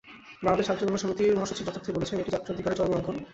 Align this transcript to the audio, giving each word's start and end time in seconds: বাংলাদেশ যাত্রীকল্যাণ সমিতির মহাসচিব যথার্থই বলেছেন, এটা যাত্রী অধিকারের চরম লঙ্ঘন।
বাংলাদেশ 0.43 0.65
যাত্রীকল্যাণ 0.67 1.01
সমিতির 1.03 1.37
মহাসচিব 1.37 1.65
যথার্থই 1.67 1.95
বলেছেন, 1.97 2.17
এটা 2.19 2.33
যাত্রী 2.35 2.51
অধিকারের 2.53 2.77
চরম 2.79 2.91
লঙ্ঘন। 2.93 3.15